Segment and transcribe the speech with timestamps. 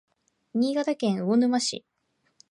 [0.55, 1.85] 新潟県魚沼市